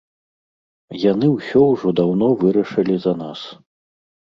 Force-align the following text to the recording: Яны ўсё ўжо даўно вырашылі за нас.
Яны 1.11 1.27
ўсё 1.33 1.61
ўжо 1.73 1.93
даўно 2.01 2.27
вырашылі 2.41 2.99
за 3.07 3.17
нас. 3.23 3.39